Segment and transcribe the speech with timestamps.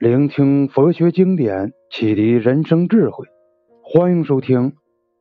[0.00, 3.26] 聆听佛学经典，启迪人生智慧。
[3.82, 4.72] 欢迎收听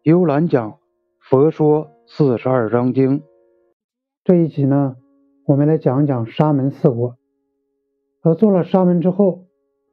[0.03, 0.71] 幽兰讲
[1.19, 3.19] 《佛说四十二章经》
[4.23, 4.95] 这一集呢，
[5.45, 7.17] 我们来讲讲沙门四果。
[8.23, 9.47] 呃，做了沙门之后，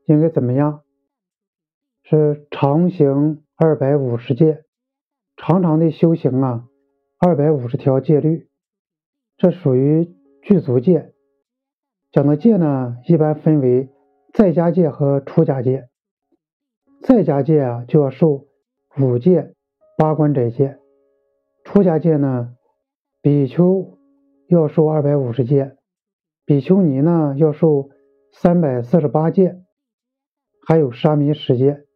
[0.06, 0.82] 应该怎么样？
[2.04, 4.62] 是常行二百五十戒，
[5.36, 6.64] 常常的修行啊，
[7.18, 8.46] 二百五十条戒律，
[9.36, 11.12] 这属于具足戒。
[12.12, 13.90] 讲的戒呢，一般分为。
[14.36, 15.88] 在家戒和出家戒，
[17.00, 18.44] 在家戒啊就要受
[18.98, 19.54] 五戒
[19.96, 20.76] 八关斋戒，
[21.64, 22.54] 出家戒呢，
[23.22, 23.98] 比丘
[24.46, 25.78] 要受二百五十戒，
[26.44, 27.88] 比丘尼呢要受
[28.30, 29.56] 三百四十八戒，
[30.66, 31.86] 还有沙弥十戒，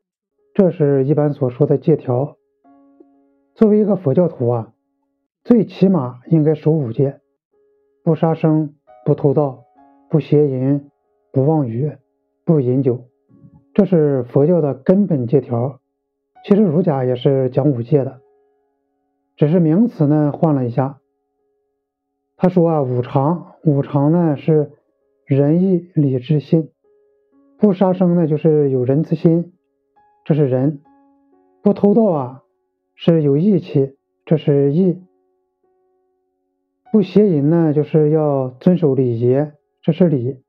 [0.54, 2.38] 这是一般所说的戒条。
[3.54, 4.72] 作为一个佛教徒啊，
[5.44, 7.20] 最起码应该守五戒：
[8.02, 9.62] 不杀生、不偷盗、
[10.08, 10.90] 不邪淫、
[11.34, 11.98] 不妄语。
[12.50, 13.04] 不饮酒，
[13.74, 15.78] 这是佛教的根本戒条。
[16.44, 18.22] 其实儒家也是讲五戒的，
[19.36, 20.98] 只是名词呢换了一下。
[22.36, 24.72] 他说啊，五常，五常呢是
[25.26, 26.72] 仁义礼智信。
[27.56, 29.52] 不杀生呢就是有仁慈心，
[30.24, 30.80] 这是仁；
[31.62, 32.42] 不偷盗啊
[32.96, 34.96] 是有义气，这是义；
[36.90, 40.42] 不邪淫呢就是要遵守礼节，这是礼；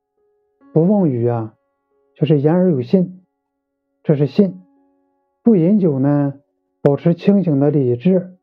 [0.73, 1.53] 不妄语啊。
[2.21, 3.23] 就是言而有信，
[4.03, 4.51] 这是信；
[5.41, 6.35] 不饮酒呢，
[6.83, 8.37] 保持清醒的理智；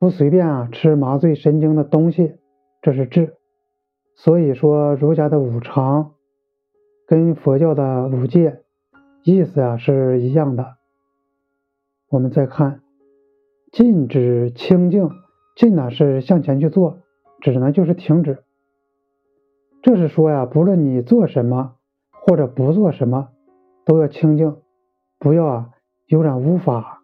[0.00, 2.34] 不随便啊吃麻醉神经的东西，
[2.80, 3.36] 这是智。
[4.16, 6.14] 所以说，儒家的五常
[7.06, 8.64] 跟佛教的五戒
[9.22, 10.74] 意思啊是一样的。
[12.08, 12.80] 我们再看，
[13.70, 15.08] 禁止清净，
[15.54, 16.98] 禁呢是向前去做，
[17.40, 18.42] 止呢就是停止。
[19.82, 21.76] 这是说呀，不论你做什么。
[22.24, 23.30] 或者不做什么，
[23.84, 24.56] 都要清净，
[25.18, 25.70] 不要啊
[26.06, 27.02] 有染污法。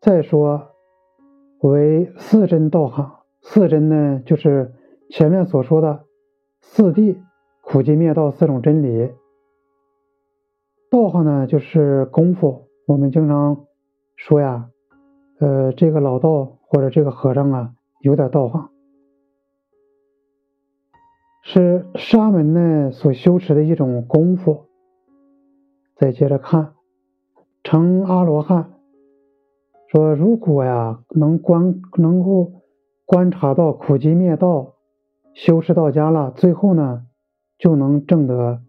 [0.00, 0.68] 再说
[1.60, 3.10] 为四真道行，
[3.42, 4.72] 四真呢就是
[5.10, 6.04] 前面所说的
[6.60, 7.18] 四谛、
[7.60, 9.10] 苦集灭道四种真理。
[10.88, 13.66] 道行呢就是功夫，我们经常
[14.14, 14.70] 说呀，
[15.40, 18.70] 呃，这个老道或者这个和尚啊有点道行。
[21.46, 24.64] 是沙门呢所修持的一种功夫。
[25.94, 26.72] 再接着看，
[27.62, 28.72] 成阿罗汉
[29.88, 32.50] 说，如果呀能观能够
[33.04, 34.72] 观察到苦集灭道，
[35.34, 37.04] 修持到家了，最后呢
[37.58, 38.62] 就能证得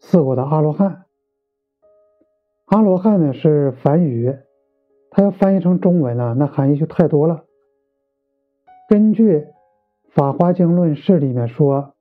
[0.00, 1.04] 四果的阿罗汉。
[2.64, 4.34] 阿罗汉呢是梵语，
[5.10, 7.44] 它要翻译成中文呢，那含义就太多了。
[8.88, 9.40] 根据
[10.14, 11.92] 《法华经论释》里面说。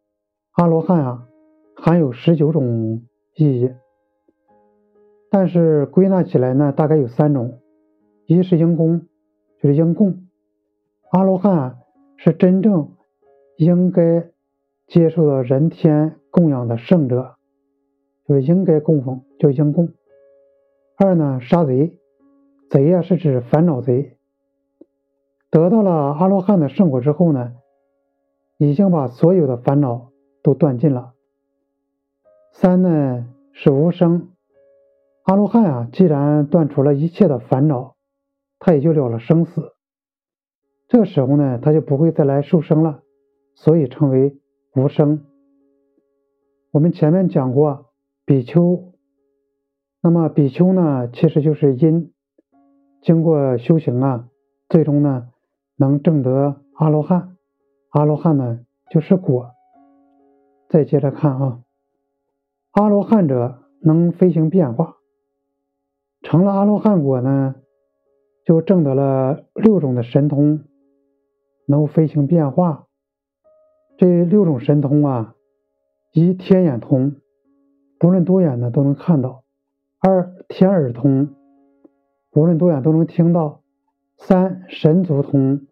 [0.56, 1.28] 阿罗汉啊，
[1.76, 3.02] 含有十九种
[3.36, 3.74] 意义，
[5.30, 7.60] 但是归纳起来呢，大概有三种：
[8.26, 9.02] 一是应供，
[9.62, 10.28] 就是应供。
[11.12, 11.80] 阿罗汉
[12.16, 12.94] 是真正
[13.58, 14.30] 应该
[14.88, 17.36] 接受到人天供养的圣者，
[18.26, 19.90] 就是应该供奉，叫应供。
[20.98, 21.98] 二呢，杀贼，
[22.70, 24.16] 贼啊是指烦恼贼。
[25.52, 27.56] 得到了阿罗汉的圣果之后呢，
[28.58, 30.12] 已经把所有的烦恼。
[30.45, 31.13] 都断尽了。
[32.51, 34.29] 三呢是无生，
[35.23, 37.95] 阿罗汉啊，既然断除了一切的烦恼，
[38.59, 39.73] 他也就了了生死。
[40.88, 43.01] 这时候呢，他就不会再来受生了，
[43.56, 44.38] 所以称为
[44.75, 45.25] 无生。
[46.69, 47.88] 我们前面讲过
[48.23, 48.94] 比丘，
[50.03, 52.13] 那么比丘呢，其实就是因，
[53.01, 54.29] 经过修行啊，
[54.69, 55.29] 最终呢
[55.75, 57.35] 能证得阿罗汉。
[57.89, 58.59] 阿罗汉呢
[58.91, 59.55] 就是果。
[60.75, 61.62] 再接着看啊，
[62.74, 64.97] 阿罗汉者能飞行变化，
[66.22, 67.56] 成了阿罗汉果呢，
[68.44, 70.66] 就证得了六种的神通，
[71.66, 72.88] 能飞行变化。
[73.97, 75.36] 这六种神通啊，
[76.12, 77.16] 一天眼通，
[77.97, 79.44] 不论多远呢都能看到；
[80.01, 81.30] 二天耳通，
[82.31, 83.62] 不论多远都能听到；
[84.18, 85.68] 三神足通，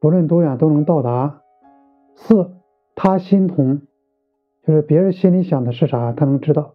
[0.00, 1.40] 不论多远都能到达；
[2.16, 2.50] 四
[2.96, 3.82] 他心通。
[4.68, 6.74] 就是别人心里想的是啥，他能知道。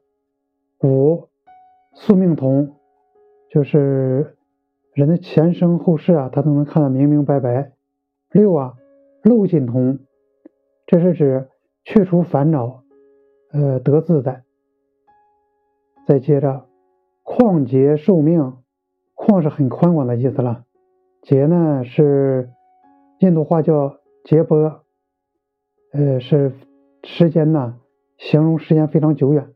[0.82, 1.30] 五
[1.94, 2.74] 宿命通，
[3.52, 4.36] 就是
[4.94, 7.72] 人的前生后世啊，他都能看得明明白白。
[8.32, 8.74] 六啊
[9.22, 10.00] 漏尽通，
[10.88, 11.48] 这是指
[11.84, 12.82] 去除烦恼，
[13.52, 14.42] 呃得自在。
[16.08, 16.66] 再接着
[17.24, 18.58] 旷劫寿命，
[19.14, 20.66] 旷是很宽广的意思了，
[21.22, 22.50] 劫呢是
[23.20, 24.82] 印度话叫劫波，
[25.92, 26.54] 呃是
[27.04, 27.78] 时间呢。
[28.24, 29.50] 形容时间非常久远。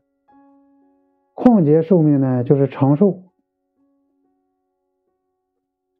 [1.34, 3.22] 旷劫寿命呢，就是长寿。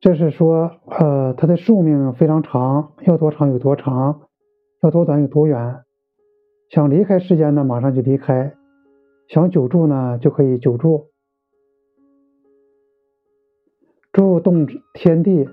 [0.00, 4.29] 这是说，呃，它的寿命非常长，要多长有多长，
[4.82, 5.82] 要多短有多远。
[6.69, 8.53] 想离开世间呢，马上就离开；
[9.29, 11.06] 想久住呢，就可以久住。
[14.12, 15.49] 住动天地，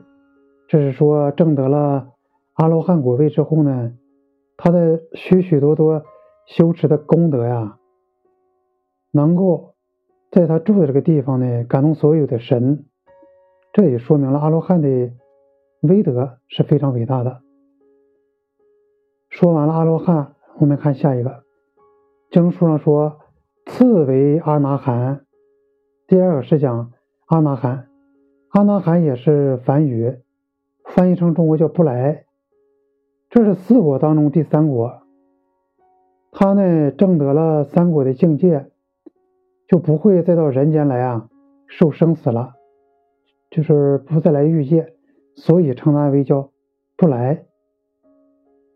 [0.68, 2.10] 这是说证得了
[2.56, 3.94] 阿罗汉果位之后呢，
[4.58, 6.04] 他的许许多多
[6.46, 7.78] 修持的功德呀，
[9.12, 9.74] 能够
[10.32, 12.86] 在他住的这个地方呢，感动所有的神。
[13.74, 15.12] 这也说明了阿罗汉的
[15.82, 17.42] 威德是非常伟大的。
[19.30, 21.44] 说完了阿罗汉，我们看下一个
[22.32, 23.20] 经书上说，
[23.66, 25.26] 次为阿那含。
[26.08, 26.94] 第二个是讲
[27.26, 27.90] 阿那含，
[28.50, 30.20] 阿那含也是梵语，
[30.86, 32.26] 翻译成中国叫不来。
[33.30, 35.02] 这是四果当中第三果，
[36.38, 38.70] 他呢证得了三果的境界，
[39.70, 41.30] 就不会再到人间来啊
[41.68, 42.56] 受生死了。
[43.50, 44.94] 就是不再来欲界，
[45.38, 46.50] 所以称他为叫
[46.98, 47.46] 不来。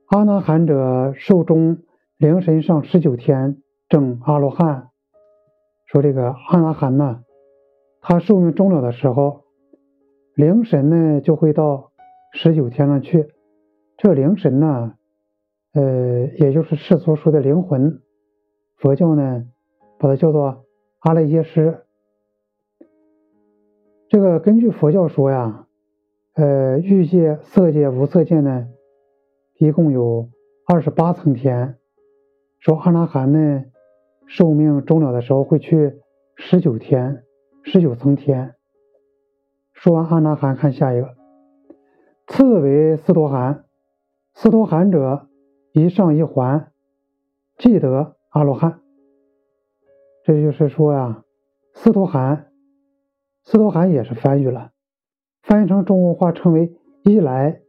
[0.07, 1.79] 阿那含者寿终
[2.17, 3.57] 灵神上十九天
[3.89, 4.88] 证阿罗汉。
[5.85, 7.23] 说这个阿那含呢，
[8.00, 9.41] 他寿命终了的时候，
[10.33, 11.91] 灵神呢就会到
[12.31, 13.27] 十九天上去。
[13.97, 14.94] 这灵神呢，
[15.74, 18.01] 呃，也就是世俗说的灵魂，
[18.77, 19.45] 佛教呢
[20.00, 20.66] 把它叫做
[21.00, 21.86] 阿赖耶识。
[24.07, 25.68] 这个根据佛教说呀，
[26.33, 28.68] 呃，欲界、色界、无色界呢，
[29.60, 30.30] 一共有
[30.66, 31.77] 二十八层天。
[32.60, 33.66] 说阿那含呢，
[34.25, 36.00] 寿命终了的时候会去
[36.36, 37.24] 十九天、
[37.63, 38.56] 十九层天。
[39.74, 41.16] 说完阿那含，看下一个，
[42.27, 43.66] 次为斯陀含。
[44.33, 45.27] 斯陀含者，
[45.71, 46.71] 一上一环，
[47.57, 48.81] 即得阿罗汉。
[50.24, 51.24] 这就是说呀，
[51.74, 52.48] 斯陀含。
[53.44, 54.71] 斯陀含也是梵语了，
[55.42, 57.62] 翻译成中国话称为一来。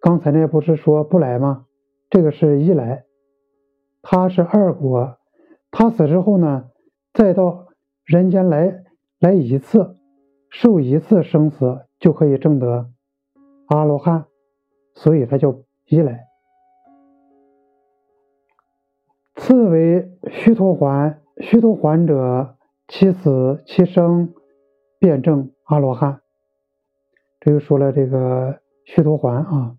[0.00, 1.66] 刚才那不是说不来吗？
[2.08, 3.04] 这个是一来，
[4.00, 5.18] 他是二果，
[5.70, 6.70] 他死之后呢，
[7.12, 7.66] 再到
[8.04, 8.84] 人间来
[9.18, 9.96] 来一次，
[10.48, 12.88] 受一次生死就可以证得
[13.66, 14.26] 阿罗汉，
[14.94, 15.54] 所以他叫
[15.86, 16.27] 一来。
[19.48, 22.54] 次为须陀环，须陀环者，
[22.86, 24.34] 其死其生。
[25.00, 26.20] 辩证阿罗汉，
[27.40, 29.76] 这就说了这个须陀环啊。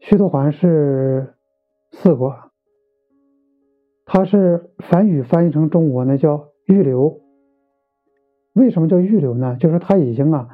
[0.00, 1.34] 须陀环是
[1.92, 2.34] 四果，
[4.04, 7.20] 它是梵语翻译成中国呢叫预留。
[8.54, 9.56] 为什么叫预留呢？
[9.60, 10.48] 就是他已经啊，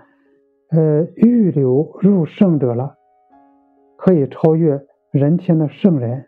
[0.70, 2.96] 呃，预留入圣者了，
[3.96, 6.27] 可以超越人天的圣人。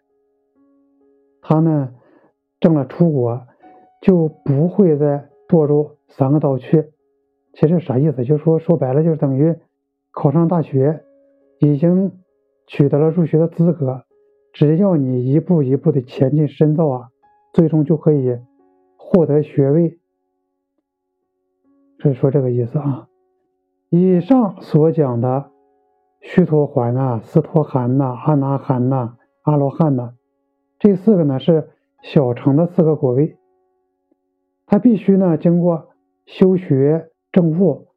[1.43, 1.93] 他呢，
[2.61, 3.47] 挣了出国，
[4.01, 5.97] 就不会再堕入。
[6.09, 6.91] 三个道去，
[7.53, 8.25] 其实啥意思？
[8.25, 9.57] 就是说，说白了，就是等于
[10.11, 11.05] 考上大学，
[11.61, 12.11] 已经
[12.67, 14.03] 取得了入学的资格，
[14.53, 17.09] 只要你一步一步的前进深造啊，
[17.53, 18.39] 最终就可以
[18.97, 20.01] 获得学位。
[22.01, 23.07] 所以说这个意思啊。
[23.89, 25.51] 以上所讲的
[26.21, 30.15] 须陀环呐、斯陀含呐、阿那含呐、阿罗汉呐，
[30.81, 31.71] 这四个呢是
[32.03, 33.37] 小乘的四个果位，
[34.66, 35.87] 它必须呢经过。
[36.26, 37.88] 修学正悟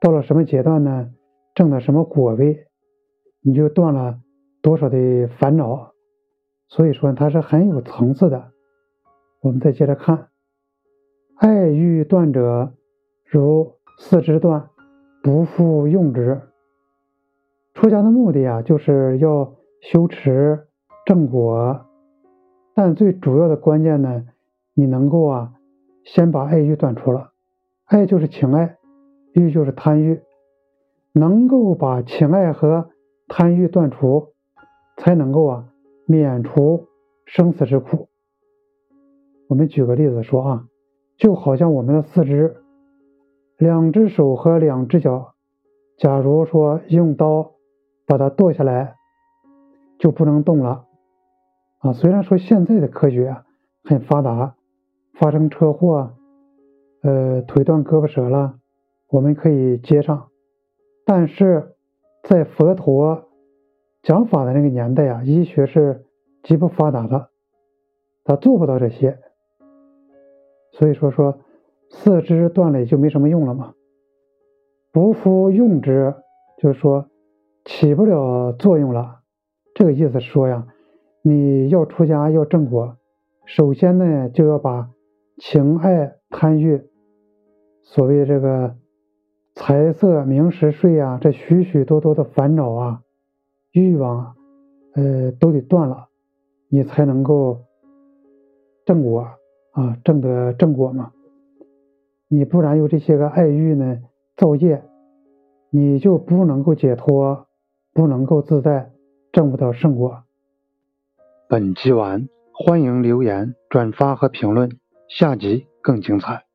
[0.00, 1.10] 到了什么阶段呢？
[1.54, 2.66] 证了什么果位，
[3.42, 4.18] 你就断了
[4.62, 5.92] 多少的烦恼。
[6.68, 8.52] 所以说它是很有层次的。
[9.42, 10.28] 我们再接着看，
[11.36, 12.72] 爱欲断者，
[13.26, 14.70] 如四肢断，
[15.22, 16.40] 不复用之。
[17.74, 20.66] 出家的目的啊，就是要修持
[21.04, 21.84] 正果，
[22.74, 24.24] 但最主要的关键呢，
[24.74, 25.52] 你能够啊，
[26.04, 27.32] 先把爱欲断除了。
[27.84, 28.78] 爱就是情爱，
[29.32, 30.22] 欲就是贪欲，
[31.12, 32.88] 能够把情爱和
[33.28, 34.28] 贪欲断除，
[34.96, 35.68] 才能够啊
[36.06, 36.86] 免除
[37.26, 38.08] 生死之苦。
[39.48, 40.64] 我们举个例子说啊，
[41.18, 42.56] 就好像我们的四肢，
[43.58, 45.34] 两只手和两只脚，
[45.98, 47.52] 假如说用刀
[48.06, 48.94] 把它剁下来，
[49.98, 50.86] 就不能动了
[51.82, 51.92] 啊。
[51.92, 53.36] 虽然说现在的科学
[53.84, 54.56] 很发达，
[55.12, 56.14] 发生车祸。
[57.04, 58.60] 呃，腿断胳膊折了，
[59.08, 60.28] 我们可以接上，
[61.04, 61.74] 但是
[62.22, 63.24] 在佛陀
[64.04, 66.04] 讲法的那个年代啊，医学是
[66.44, 67.30] 极不发达的，
[68.22, 69.18] 他做不到这些，
[70.70, 71.40] 所以说说
[71.90, 73.74] 四肢断了也就没什么用了嘛，
[74.92, 76.14] 不复用之，
[76.58, 77.08] 就是说
[77.64, 79.22] 起不了作用了。
[79.74, 80.68] 这个意思说呀，
[81.22, 82.96] 你要出家要正果，
[83.46, 84.90] 首先呢，就要把
[85.38, 86.82] 情爱贪欲，
[87.82, 88.74] 所谓这个
[89.54, 93.02] 财色名食睡啊，这许许多多的烦恼啊、
[93.70, 94.34] 欲望啊，
[94.94, 96.08] 呃，都得断了，
[96.68, 97.60] 你才能够
[98.84, 99.20] 正果
[99.70, 101.12] 啊，正得正果嘛。
[102.26, 104.00] 你不然有这些个爱欲呢，
[104.36, 104.82] 造业，
[105.70, 107.46] 你就不能够解脱，
[107.92, 108.90] 不能够自在，
[109.30, 110.21] 证不到圣果。
[111.52, 114.70] 本集完，欢迎留言、转发和评论，
[115.06, 116.46] 下集更精彩。